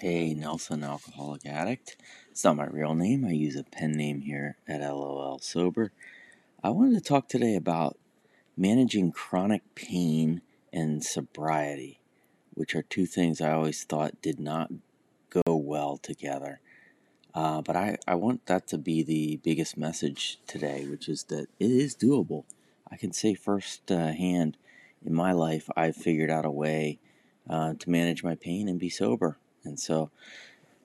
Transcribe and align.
Hey, 0.00 0.32
Nelson, 0.32 0.82
alcoholic 0.82 1.44
addict. 1.44 1.98
It's 2.30 2.42
not 2.42 2.56
my 2.56 2.64
real 2.64 2.94
name. 2.94 3.22
I 3.22 3.32
use 3.32 3.54
a 3.54 3.64
pen 3.64 3.92
name 3.92 4.22
here 4.22 4.56
at 4.66 4.80
LOL 4.80 5.40
Sober. 5.40 5.92
I 6.64 6.70
wanted 6.70 6.94
to 6.94 7.06
talk 7.06 7.28
today 7.28 7.54
about 7.54 7.98
managing 8.56 9.12
chronic 9.12 9.60
pain 9.74 10.40
and 10.72 11.04
sobriety, 11.04 12.00
which 12.54 12.74
are 12.74 12.80
two 12.80 13.04
things 13.04 13.42
I 13.42 13.52
always 13.52 13.84
thought 13.84 14.22
did 14.22 14.40
not 14.40 14.70
go 15.28 15.54
well 15.54 15.98
together. 15.98 16.60
Uh, 17.34 17.60
but 17.60 17.76
I, 17.76 17.98
I 18.08 18.14
want 18.14 18.46
that 18.46 18.68
to 18.68 18.78
be 18.78 19.02
the 19.02 19.36
biggest 19.44 19.76
message 19.76 20.38
today, 20.46 20.86
which 20.86 21.10
is 21.10 21.24
that 21.24 21.48
it 21.58 21.70
is 21.70 21.94
doable. 21.94 22.44
I 22.90 22.96
can 22.96 23.12
say 23.12 23.34
firsthand 23.34 24.56
in 25.04 25.12
my 25.12 25.32
life, 25.32 25.68
I've 25.76 25.94
figured 25.94 26.30
out 26.30 26.46
a 26.46 26.50
way 26.50 26.98
uh, 27.46 27.74
to 27.74 27.90
manage 27.90 28.24
my 28.24 28.34
pain 28.34 28.66
and 28.66 28.80
be 28.80 28.88
sober. 28.88 29.36
And 29.64 29.78
so 29.78 30.10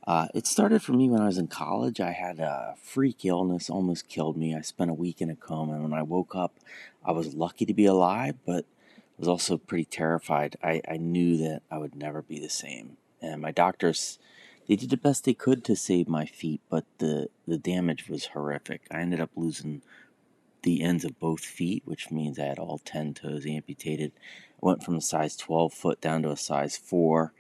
uh, 0.08 0.28
it 0.34 0.46
started 0.46 0.84
for 0.84 0.94
me 0.94 1.10
when 1.10 1.22
I 1.22 1.26
was 1.26 1.38
in 1.38 1.48
college. 1.48 2.00
I 2.00 2.12
had 2.12 2.40
a 2.40 2.76
freak 2.82 3.26
illness, 3.26 3.70
almost 3.70 4.08
killed 4.08 4.38
me. 4.38 4.56
I 4.56 4.62
spent 4.62 4.92
a 4.92 4.96
week 4.96 5.22
in 5.22 5.30
a 5.30 5.36
coma, 5.36 5.74
and 5.74 5.84
when 5.84 5.94
I 5.94 6.04
woke 6.04 6.36
up, 6.36 6.60
I 7.04 7.12
was 7.12 7.34
lucky 7.34 7.66
to 7.66 7.74
be 7.74 7.86
alive, 7.86 8.36
but 8.46 8.66
was 9.18 9.28
also 9.28 9.58
pretty 9.58 9.86
terrified. 9.86 10.58
I, 10.62 10.82
I 10.88 10.98
knew 10.98 11.38
that 11.38 11.62
I 11.72 11.78
would 11.78 11.96
never 11.96 12.22
be 12.22 12.40
the 12.40 12.50
same. 12.50 12.98
And 13.22 13.42
my 13.42 13.52
doctors, 13.52 14.20
they 14.68 14.76
did 14.76 14.90
the 14.90 14.98
best 14.98 15.24
they 15.24 15.34
could 15.34 15.64
to 15.66 15.76
save 15.76 16.08
my 16.08 16.26
feet, 16.26 16.62
but 16.70 16.86
the, 16.98 17.30
the 17.48 17.58
damage 17.58 18.10
was 18.10 18.28
horrific. 18.28 18.82
I 18.92 19.00
ended 19.00 19.22
up 19.22 19.32
losing 19.36 19.82
the 20.64 20.84
ends 20.84 21.06
of 21.06 21.20
both 21.20 21.46
feet, 21.46 21.84
which 21.86 22.12
means 22.12 22.38
I 22.38 22.46
had 22.46 22.60
all 22.60 22.80
10 22.80 23.14
toes 23.14 23.46
amputated. 23.46 24.12
I 24.62 24.66
went 24.66 24.84
from 24.84 24.96
a 24.96 25.02
size 25.02 25.38
12 25.38 25.74
foot 25.74 26.02
down 26.02 26.24
to 26.24 26.32
a 26.32 26.38
size 26.38 26.76
4 26.76 27.34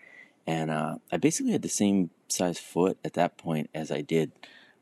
and 0.47 0.69
uh, 0.69 0.95
I 1.11 1.17
basically 1.17 1.51
had 1.51 1.61
the 1.61 1.69
same 1.69 2.11
size 2.27 2.59
foot 2.59 2.97
at 3.03 3.13
that 3.13 3.37
point 3.37 3.69
as 3.73 3.91
I 3.91 4.01
did 4.01 4.31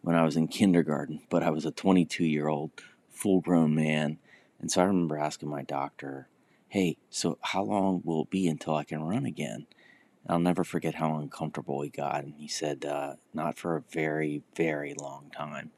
when 0.01 0.15
I 0.15 0.23
was 0.23 0.35
in 0.35 0.47
kindergarten, 0.47 1.21
but 1.29 1.43
I 1.43 1.49
was 1.49 1.65
a 1.65 1.71
22 1.71 2.25
year 2.25 2.47
old 2.47 2.71
full 3.09 3.41
grown 3.41 3.73
man. 3.73 4.17
And 4.59 4.71
so 4.71 4.81
I 4.81 4.85
remember 4.85 5.17
asking 5.17 5.49
my 5.49 5.63
doctor, 5.63 6.27
hey, 6.67 6.97
so 7.09 7.37
how 7.41 7.63
long 7.63 8.01
will 8.03 8.23
it 8.23 8.29
be 8.29 8.47
until 8.47 8.75
I 8.75 8.83
can 8.83 9.03
run 9.03 9.25
again? 9.25 9.67
I'll 10.27 10.39
never 10.39 10.63
forget 10.63 10.95
how 10.95 11.17
uncomfortable 11.17 11.81
he 11.81 11.89
got. 11.89 12.23
And 12.23 12.35
he 12.35 12.47
said, 12.47 12.85
uh, 12.85 13.15
not 13.33 13.57
for 13.57 13.75
a 13.75 13.83
very, 13.91 14.41
very 14.55 14.93
long 14.93 15.29
time. 15.35 15.71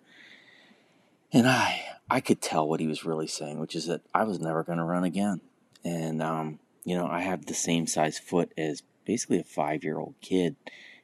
And 1.33 1.47
I, 1.47 1.83
I 2.09 2.21
could 2.21 2.41
tell 2.41 2.67
what 2.67 2.79
he 2.79 2.87
was 2.87 3.05
really 3.05 3.27
saying, 3.27 3.59
which 3.59 3.75
is 3.75 3.87
that 3.87 4.01
I 4.13 4.23
was 4.23 4.39
never 4.39 4.63
going 4.63 4.77
to 4.77 4.83
run 4.83 5.03
again. 5.03 5.41
And, 5.83 6.21
um, 6.21 6.59
you 6.83 6.95
know, 6.95 7.07
I 7.07 7.21
have 7.21 7.45
the 7.45 7.55
same 7.55 7.87
size 7.87 8.19
foot 8.19 8.53
as 8.57 8.83
basically 9.05 9.39
a 9.39 9.43
five 9.43 9.83
year 9.83 9.97
old 9.97 10.15
kid, 10.21 10.55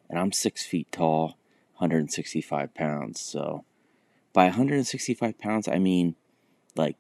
and 0.09 0.19
I'm 0.19 0.31
six 0.31 0.65
feet 0.65 0.91
tall, 0.91 1.37
165 1.77 2.73
pounds. 2.73 3.19
So 3.19 3.65
by 4.33 4.45
165 4.45 5.37
pounds, 5.39 5.67
I 5.67 5.79
mean 5.79 6.15
like 6.75 6.97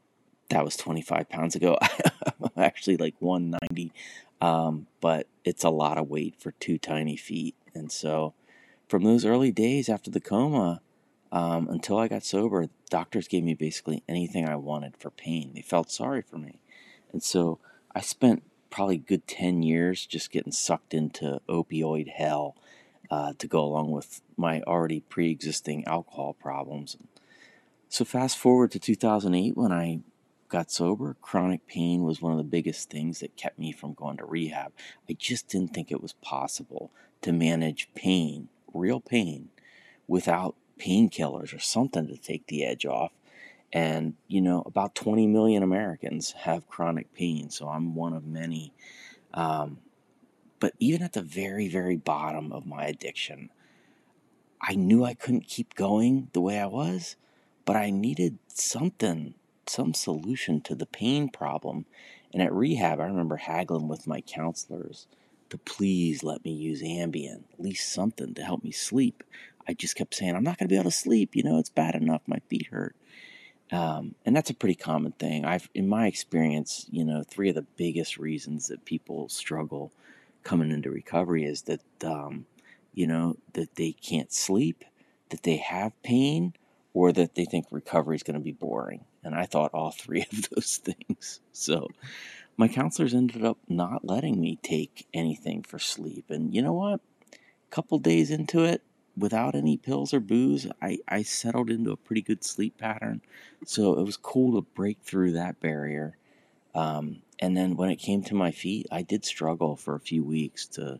that 0.49 0.65
was 0.65 0.75
25 0.75 1.29
pounds 1.29 1.55
ago. 1.55 1.77
I'm 2.41 2.63
actually 2.63 2.97
like 2.97 3.15
190, 3.19 3.91
um, 4.41 4.87
but 4.99 5.27
it's 5.43 5.63
a 5.63 5.69
lot 5.69 5.97
of 5.97 6.09
weight 6.09 6.35
for 6.39 6.51
two 6.51 6.77
tiny 6.77 7.15
feet. 7.15 7.55
And 7.73 7.91
so 7.91 8.33
from 8.87 9.03
those 9.03 9.25
early 9.25 9.51
days 9.51 9.87
after 9.87 10.11
the 10.11 10.19
coma, 10.19 10.81
um, 11.31 11.69
until 11.69 11.97
I 11.97 12.09
got 12.09 12.25
sober, 12.25 12.67
doctors 12.89 13.27
gave 13.27 13.43
me 13.43 13.53
basically 13.53 14.03
anything 14.09 14.47
I 14.47 14.57
wanted 14.57 14.97
for 14.97 15.09
pain. 15.09 15.53
They 15.55 15.61
felt 15.61 15.89
sorry 15.89 16.21
for 16.21 16.37
me. 16.37 16.59
And 17.13 17.23
so 17.23 17.59
I 17.95 18.01
spent 18.01 18.43
probably 18.71 18.97
good 18.97 19.27
10 19.27 19.61
years 19.61 20.05
just 20.07 20.31
getting 20.31 20.51
sucked 20.51 20.93
into 20.93 21.39
opioid 21.47 22.09
hell 22.09 22.55
uh, 23.11 23.33
to 23.37 23.45
go 23.45 23.63
along 23.63 23.91
with 23.91 24.21
my 24.37 24.61
already 24.61 25.01
pre 25.01 25.29
existing 25.29 25.85
alcohol 25.85 26.33
problems. 26.33 26.97
So, 27.89 28.05
fast 28.05 28.37
forward 28.37 28.71
to 28.71 28.79
2008 28.79 29.55
when 29.57 29.73
I 29.73 29.99
got 30.47 30.71
sober, 30.71 31.15
chronic 31.21 31.67
pain 31.67 32.03
was 32.03 32.21
one 32.21 32.31
of 32.31 32.37
the 32.37 32.43
biggest 32.43 32.89
things 32.89 33.19
that 33.19 33.35
kept 33.35 33.59
me 33.59 33.71
from 33.71 33.93
going 33.93 34.17
to 34.17 34.25
rehab. 34.25 34.71
I 35.09 35.13
just 35.13 35.49
didn't 35.49 35.73
think 35.73 35.91
it 35.91 36.01
was 36.01 36.13
possible 36.13 36.91
to 37.21 37.31
manage 37.31 37.89
pain, 37.93 38.47
real 38.73 39.01
pain, 39.01 39.49
without 40.07 40.55
painkillers 40.79 41.55
or 41.55 41.59
something 41.59 42.07
to 42.07 42.17
take 42.17 42.47
the 42.47 42.65
edge 42.65 42.85
off. 42.85 43.11
And, 43.73 44.15
you 44.27 44.41
know, 44.41 44.63
about 44.65 44.95
20 44.95 45.27
million 45.27 45.63
Americans 45.63 46.31
have 46.31 46.67
chronic 46.67 47.13
pain, 47.13 47.49
so 47.49 47.67
I'm 47.67 47.95
one 47.95 48.13
of 48.13 48.25
many. 48.25 48.73
Um, 49.33 49.79
but 50.59 50.73
even 50.79 51.01
at 51.01 51.13
the 51.13 51.21
very, 51.21 51.67
very 51.69 51.95
bottom 51.95 52.51
of 52.51 52.65
my 52.65 52.85
addiction, 52.85 53.49
I 54.61 54.75
knew 54.75 55.03
I 55.03 55.13
couldn't 55.13 55.47
keep 55.47 55.73
going 55.75 56.29
the 56.33 56.41
way 56.41 56.59
I 56.59 56.67
was, 56.67 57.15
but 57.65 57.75
I 57.75 57.89
needed 57.89 58.37
something, 58.47 59.33
some 59.65 59.93
solution 59.93 60.61
to 60.61 60.75
the 60.75 60.85
pain 60.85 61.29
problem. 61.29 61.85
And 62.33 62.41
at 62.43 62.53
rehab, 62.53 62.99
I 62.99 63.05
remember 63.05 63.37
haggling 63.37 63.87
with 63.87 64.05
my 64.05 64.21
counselors 64.21 65.07
to 65.49 65.57
please 65.57 66.23
let 66.23 66.45
me 66.45 66.51
use 66.51 66.81
Ambien, 66.81 67.43
at 67.53 67.59
least 67.59 67.91
something 67.91 68.33
to 68.35 68.43
help 68.43 68.63
me 68.63 68.71
sleep. 68.71 69.23
I 69.67 69.73
just 69.73 69.95
kept 69.95 70.15
saying, 70.15 70.35
I'm 70.35 70.43
not 70.43 70.57
going 70.57 70.67
to 70.67 70.73
be 70.73 70.77
able 70.77 70.91
to 70.91 70.95
sleep. 70.95 71.35
You 71.35 71.43
know, 71.43 71.57
it's 71.57 71.69
bad 71.69 71.95
enough. 71.95 72.21
My 72.27 72.39
feet 72.49 72.67
hurt. 72.67 72.95
Um, 73.71 74.15
and 74.25 74.35
that's 74.35 74.49
a 74.49 74.55
pretty 74.55 74.75
common 74.75 75.13
thing. 75.13 75.45
I've, 75.45 75.69
in 75.73 75.87
my 75.87 76.07
experience, 76.07 76.85
you 76.91 77.05
know, 77.05 77.23
three 77.23 77.49
of 77.49 77.55
the 77.55 77.65
biggest 77.77 78.17
reasons 78.17 78.67
that 78.67 78.83
people 78.85 79.29
struggle 79.29 79.91
coming 80.43 80.71
into 80.71 80.91
recovery 80.91 81.45
is 81.45 81.63
that, 81.63 81.81
um, 82.03 82.45
you 82.93 83.07
know, 83.07 83.37
that 83.53 83.75
they 83.75 83.93
can't 83.93 84.33
sleep, 84.33 84.83
that 85.29 85.43
they 85.43 85.57
have 85.57 85.93
pain, 86.03 86.53
or 86.93 87.13
that 87.13 87.35
they 87.35 87.45
think 87.45 87.65
recovery 87.71 88.17
is 88.17 88.23
going 88.23 88.37
to 88.37 88.43
be 88.43 88.51
boring. 88.51 89.05
And 89.23 89.33
I 89.35 89.45
thought 89.45 89.71
all 89.73 89.91
three 89.97 90.23
of 90.23 90.49
those 90.49 90.77
things. 90.77 91.39
So 91.53 91.87
my 92.57 92.67
counselors 92.67 93.13
ended 93.13 93.45
up 93.45 93.57
not 93.69 94.03
letting 94.03 94.39
me 94.39 94.59
take 94.61 95.07
anything 95.13 95.63
for 95.63 95.79
sleep. 95.79 96.25
And 96.29 96.53
you 96.53 96.61
know 96.61 96.73
what? 96.73 96.99
A 97.31 97.73
couple 97.73 97.97
days 97.99 98.31
into 98.31 98.65
it, 98.65 98.81
without 99.17 99.55
any 99.55 99.77
pills 99.77 100.13
or 100.13 100.19
booze, 100.19 100.67
I, 100.81 100.99
I 101.07 101.23
settled 101.23 101.69
into 101.69 101.91
a 101.91 101.97
pretty 101.97 102.21
good 102.21 102.43
sleep 102.43 102.77
pattern. 102.77 103.21
So 103.65 103.99
it 103.99 104.03
was 104.03 104.17
cool 104.17 104.55
to 104.55 104.67
break 104.73 104.99
through 105.01 105.33
that 105.33 105.59
barrier. 105.59 106.17
Um, 106.73 107.21
and 107.39 107.57
then 107.57 107.75
when 107.75 107.89
it 107.89 107.97
came 107.97 108.23
to 108.23 108.35
my 108.35 108.51
feet, 108.51 108.87
I 108.91 109.01
did 109.01 109.25
struggle 109.25 109.75
for 109.75 109.95
a 109.95 109.99
few 109.99 110.23
weeks 110.23 110.65
to 110.67 110.99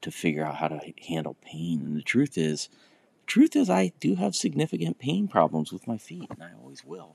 to 0.00 0.10
figure 0.10 0.44
out 0.44 0.56
how 0.56 0.66
to 0.66 0.80
handle 1.06 1.36
pain. 1.42 1.80
And 1.80 1.96
the 1.96 2.02
truth 2.02 2.36
is, 2.36 2.68
truth 3.24 3.54
is, 3.54 3.70
I 3.70 3.92
do 4.00 4.16
have 4.16 4.34
significant 4.34 4.98
pain 4.98 5.28
problems 5.28 5.72
with 5.72 5.86
my 5.86 5.96
feet, 5.96 6.28
and 6.28 6.42
I 6.42 6.50
always 6.60 6.84
will. 6.84 7.14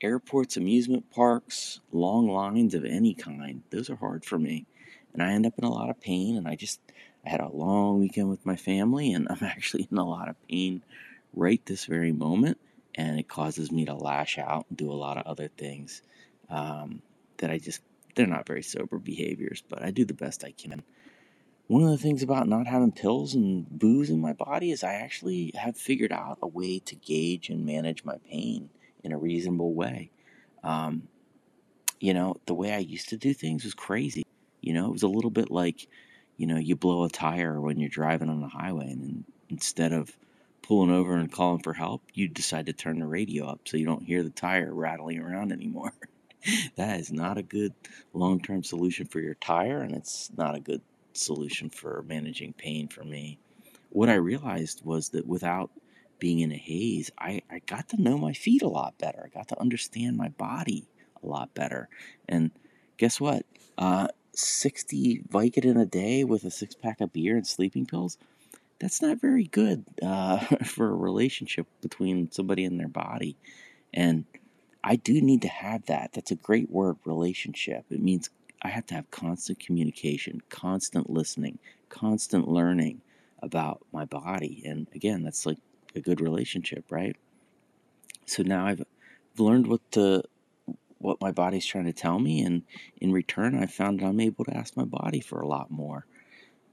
Airports, 0.00 0.56
amusement 0.56 1.10
parks, 1.10 1.80
long 1.92 2.26
lines 2.26 2.72
of 2.72 2.84
any 2.84 3.12
kind, 3.12 3.62
those 3.68 3.90
are 3.90 3.96
hard 3.96 4.24
for 4.24 4.38
me. 4.38 4.64
And 5.12 5.22
I 5.22 5.32
end 5.32 5.44
up 5.44 5.58
in 5.58 5.64
a 5.64 5.70
lot 5.70 5.90
of 5.90 6.00
pain, 6.00 6.36
and 6.36 6.48
I 6.48 6.56
just 6.56 6.80
I 7.24 7.30
had 7.30 7.40
a 7.40 7.48
long 7.48 8.00
weekend 8.00 8.28
with 8.28 8.44
my 8.44 8.56
family, 8.56 9.12
and 9.12 9.28
I'm 9.30 9.42
actually 9.42 9.88
in 9.90 9.98
a 9.98 10.04
lot 10.08 10.28
of 10.28 10.36
pain 10.48 10.82
right 11.32 11.64
this 11.66 11.86
very 11.86 12.12
moment. 12.12 12.58
And 12.96 13.18
it 13.18 13.28
causes 13.28 13.72
me 13.72 13.86
to 13.86 13.94
lash 13.94 14.38
out 14.38 14.66
and 14.68 14.78
do 14.78 14.90
a 14.90 14.94
lot 14.94 15.16
of 15.16 15.26
other 15.26 15.48
things 15.48 16.02
um, 16.48 17.02
that 17.38 17.50
I 17.50 17.58
just, 17.58 17.80
they're 18.14 18.26
not 18.26 18.46
very 18.46 18.62
sober 18.62 18.98
behaviors, 18.98 19.64
but 19.68 19.82
I 19.82 19.90
do 19.90 20.04
the 20.04 20.14
best 20.14 20.44
I 20.44 20.52
can. 20.52 20.84
One 21.66 21.82
of 21.82 21.90
the 21.90 21.98
things 21.98 22.22
about 22.22 22.46
not 22.46 22.68
having 22.68 22.92
pills 22.92 23.34
and 23.34 23.66
booze 23.68 24.10
in 24.10 24.20
my 24.20 24.32
body 24.32 24.70
is 24.70 24.84
I 24.84 24.94
actually 24.94 25.50
have 25.56 25.76
figured 25.76 26.12
out 26.12 26.38
a 26.40 26.46
way 26.46 26.78
to 26.80 26.94
gauge 26.94 27.48
and 27.48 27.66
manage 27.66 28.04
my 28.04 28.18
pain 28.30 28.68
in 29.02 29.12
a 29.12 29.18
reasonable 29.18 29.74
way. 29.74 30.10
Um, 30.62 31.08
you 31.98 32.14
know, 32.14 32.36
the 32.46 32.54
way 32.54 32.74
I 32.74 32.78
used 32.78 33.08
to 33.08 33.16
do 33.16 33.32
things 33.34 33.64
was 33.64 33.74
crazy. 33.74 34.24
You 34.60 34.74
know, 34.74 34.86
it 34.86 34.92
was 34.92 35.02
a 35.02 35.08
little 35.08 35.30
bit 35.30 35.50
like 35.50 35.88
you 36.36 36.46
know, 36.46 36.56
you 36.56 36.76
blow 36.76 37.04
a 37.04 37.08
tire 37.08 37.60
when 37.60 37.78
you're 37.78 37.88
driving 37.88 38.28
on 38.28 38.40
the 38.40 38.48
highway, 38.48 38.90
and 38.90 39.24
instead 39.48 39.92
of 39.92 40.16
pulling 40.62 40.90
over 40.90 41.14
and 41.14 41.30
calling 41.30 41.62
for 41.62 41.74
help, 41.74 42.02
you 42.14 42.28
decide 42.28 42.66
to 42.66 42.72
turn 42.72 42.98
the 42.98 43.06
radio 43.06 43.46
up 43.46 43.60
so 43.64 43.76
you 43.76 43.84
don't 43.84 44.04
hear 44.04 44.22
the 44.22 44.30
tire 44.30 44.72
rattling 44.72 45.20
around 45.20 45.52
anymore. 45.52 45.92
that 46.76 46.98
is 47.00 47.12
not 47.12 47.38
a 47.38 47.42
good 47.42 47.74
long 48.12 48.40
term 48.40 48.62
solution 48.64 49.06
for 49.06 49.20
your 49.20 49.34
tire, 49.34 49.80
and 49.80 49.94
it's 49.94 50.30
not 50.36 50.54
a 50.54 50.60
good 50.60 50.80
solution 51.12 51.70
for 51.70 52.04
managing 52.08 52.52
pain 52.54 52.88
for 52.88 53.04
me. 53.04 53.38
What 53.90 54.08
I 54.08 54.14
realized 54.14 54.84
was 54.84 55.10
that 55.10 55.26
without 55.26 55.70
being 56.18 56.40
in 56.40 56.52
a 56.52 56.56
haze, 56.56 57.10
I, 57.18 57.42
I 57.50 57.60
got 57.66 57.88
to 57.90 58.02
know 58.02 58.18
my 58.18 58.32
feet 58.32 58.62
a 58.62 58.68
lot 58.68 58.98
better. 58.98 59.22
I 59.24 59.36
got 59.36 59.48
to 59.48 59.60
understand 59.60 60.16
my 60.16 60.28
body 60.30 60.88
a 61.22 61.26
lot 61.26 61.54
better. 61.54 61.88
And 62.28 62.50
guess 62.96 63.20
what? 63.20 63.44
Uh, 63.78 64.08
60 64.34 65.22
Vicodin 65.28 65.80
a 65.80 65.86
day 65.86 66.24
with 66.24 66.44
a 66.44 66.50
six 66.50 66.74
pack 66.74 67.00
of 67.00 67.12
beer 67.12 67.36
and 67.36 67.46
sleeping 67.46 67.86
pills, 67.86 68.18
that's 68.78 69.00
not 69.00 69.20
very 69.20 69.44
good 69.44 69.84
uh, 70.02 70.38
for 70.64 70.90
a 70.90 70.94
relationship 70.94 71.66
between 71.80 72.30
somebody 72.30 72.64
and 72.64 72.78
their 72.78 72.88
body. 72.88 73.36
And 73.92 74.24
I 74.82 74.96
do 74.96 75.20
need 75.20 75.42
to 75.42 75.48
have 75.48 75.86
that. 75.86 76.12
That's 76.12 76.30
a 76.30 76.36
great 76.36 76.70
word, 76.70 76.96
relationship. 77.04 77.86
It 77.90 78.02
means 78.02 78.30
I 78.62 78.68
have 78.68 78.86
to 78.86 78.94
have 78.94 79.10
constant 79.10 79.58
communication, 79.60 80.42
constant 80.50 81.08
listening, 81.08 81.58
constant 81.88 82.48
learning 82.48 83.00
about 83.42 83.84
my 83.92 84.04
body. 84.04 84.62
And 84.66 84.88
again, 84.94 85.22
that's 85.22 85.46
like 85.46 85.58
a 85.94 86.00
good 86.00 86.20
relationship, 86.20 86.84
right? 86.90 87.16
So 88.26 88.42
now 88.42 88.66
I've 88.66 88.82
learned 89.38 89.66
what 89.66 89.80
to 89.92 90.24
what 91.04 91.20
my 91.20 91.30
body's 91.30 91.66
trying 91.66 91.84
to 91.84 91.92
tell 91.92 92.18
me 92.18 92.42
and 92.42 92.62
in 93.00 93.12
return 93.12 93.54
I 93.54 93.66
found 93.66 94.00
that 94.00 94.06
I'm 94.06 94.20
able 94.20 94.44
to 94.46 94.56
ask 94.56 94.76
my 94.76 94.84
body 94.84 95.20
for 95.20 95.40
a 95.40 95.46
lot 95.46 95.70
more. 95.70 96.06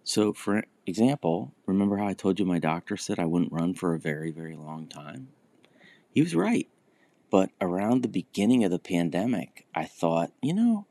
So 0.04 0.34
for 0.34 0.64
example, 0.88 1.54
remember 1.66 1.98
how 1.98 2.08
I 2.08 2.14
told 2.14 2.40
you 2.40 2.46
my 2.46 2.60
doctor 2.60 2.98
said 2.98 3.20
I 3.20 3.26
wouldn't 3.26 3.52
run 3.52 3.74
for 3.74 3.94
a 3.94 4.00
very 4.00 4.32
very 4.32 4.56
long 4.56 4.88
time? 4.88 5.28
He 6.14 6.22
was 6.22 6.36
right. 6.36 6.68
But 7.30 7.52
around 7.62 8.02
the 8.02 8.10
beginning 8.10 8.64
of 8.64 8.72
the 8.72 8.80
pandemic, 8.80 9.66
I 9.74 9.86
thought, 9.86 10.32
you 10.42 10.54
know, 10.54 10.86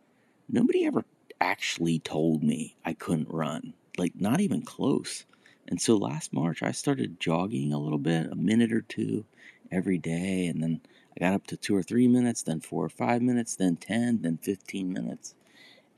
nobody 0.48 0.87
ever 0.87 1.04
actually 1.40 1.98
told 1.98 2.42
me 2.42 2.76
I 2.84 2.94
couldn't 2.94 3.28
run. 3.31 3.75
Like 3.98 4.19
not 4.19 4.40
even 4.40 4.62
close. 4.62 5.25
And 5.66 5.81
so 5.81 5.96
last 5.96 6.32
March 6.32 6.62
I 6.62 6.72
started 6.72 7.20
jogging 7.20 7.72
a 7.72 7.78
little 7.78 7.98
bit, 7.98 8.31
a 8.31 8.37
minute 8.37 8.72
or 8.72 8.82
two 8.82 9.25
every 9.70 9.98
day 9.98 10.46
and 10.46 10.62
then 10.62 10.81
I 11.17 11.21
got 11.21 11.35
up 11.35 11.47
to 11.49 11.57
two 11.57 11.77
or 11.77 11.83
three 11.83 12.09
minutes, 12.09 12.43
then 12.43 12.61
four 12.61 12.85
or 12.85 12.89
five 12.89 13.23
minutes, 13.23 13.57
then 13.57 13.77
10, 13.77 14.23
then 14.23 14.39
15 14.39 14.93
minutes. 14.93 15.35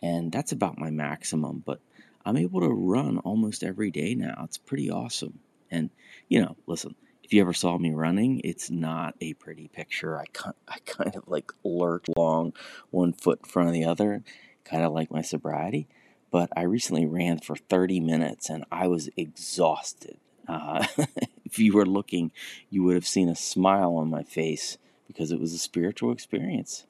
And 0.03 0.32
that's 0.32 0.53
about 0.53 0.79
my 0.79 0.91
maximum, 0.91 1.62
but 1.64 1.81
I'm 2.25 2.37
able 2.37 2.61
to 2.61 2.69
run 2.69 3.19
almost 3.19 3.62
every 3.62 3.91
day 3.91 4.14
now. 4.14 4.43
It's 4.44 4.59
pretty 4.59 4.91
awesome. 4.91 5.41
And, 5.70 5.91
you 6.29 6.41
know, 6.41 6.56
listen, 6.67 6.94
if 7.23 7.32
you 7.32 7.41
ever 7.41 7.53
saw 7.53 7.79
me 7.79 7.93
running, 7.93 8.41
it's 8.44 8.70
not 8.70 9.14
a 9.20 9.35
pretty 9.35 9.69
picture. 9.69 10.19
I, 10.19 10.25
I 10.69 10.79
kind 10.85 11.14
of 11.14 11.25
like 11.26 11.53
lurch 11.64 12.06
along 12.17 12.55
one 12.91 13.12
foot 13.12 13.41
in 13.44 13.49
front 13.49 13.69
of 13.69 13.75
the 13.75 13.85
other, 13.85 14.23
kind 14.64 14.85
of 14.85 14.93
like 14.93 15.11
my 15.11 15.23
sobriety. 15.23 15.88
But 16.31 16.50
I 16.56 16.62
recently 16.62 17.06
ran 17.06 17.38
for 17.38 17.56
30 17.56 18.00
minutes 18.00 18.49
and 18.49 18.64
I 18.73 18.87
was 18.87 19.11
exhausted. 19.17 20.19
Uh, 20.49 20.87
if 21.44 21.59
you 21.59 21.75
were 21.75 21.87
looking, 21.87 22.32
you 22.70 22.82
would 22.82 22.94
have 22.94 23.06
seen 23.06 23.29
a 23.29 23.37
smile 23.37 23.94
on 23.97 24.11
my 24.11 24.23
face 24.23 24.79
because 25.12 25.31
it 25.31 25.41
was 25.41 25.53
a 25.53 25.59
spiritual 25.59 26.12
experience. 26.12 26.87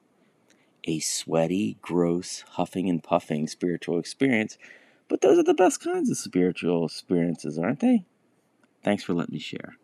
A 0.85 1.01
sweaty, 1.01 1.77
gross, 1.81 2.45
huffing 2.51 2.89
and 2.89 3.03
puffing 3.03 3.47
spiritual 3.47 3.99
experience. 3.99 4.59
But 5.09 5.21
those 5.21 5.39
are 5.39 5.45
the 5.45 5.55
best 5.55 5.83
kinds 5.83 6.11
of 6.11 6.17
spiritual 6.17 6.87
experiences, 6.87 7.59
aren't 7.59 7.81
they? 7.81 8.05
Thanks 8.83 9.05
for 9.05 9.15
letting 9.15 9.35
me 9.35 9.39
share. 9.39 9.77